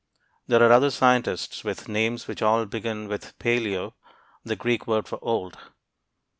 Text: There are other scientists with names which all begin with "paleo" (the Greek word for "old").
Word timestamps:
There 0.47 0.63
are 0.67 0.71
other 0.71 0.89
scientists 0.89 1.63
with 1.63 1.87
names 1.87 2.27
which 2.27 2.41
all 2.41 2.65
begin 2.65 3.07
with 3.07 3.37
"paleo" 3.37 3.93
(the 4.43 4.55
Greek 4.55 4.87
word 4.87 5.07
for 5.07 5.19
"old"). 5.21 5.59